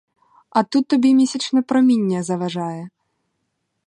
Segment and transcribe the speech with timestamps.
[0.49, 2.89] А тут тобі й місячне проміння заважає!